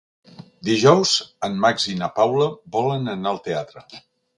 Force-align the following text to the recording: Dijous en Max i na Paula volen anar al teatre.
Dijous 0.69 1.11
en 1.49 1.59
Max 1.67 1.87
i 1.95 2.01
na 2.03 2.11
Paula 2.19 2.51
volen 2.79 3.11
anar 3.17 3.33
al 3.37 3.43
teatre. 3.51 3.91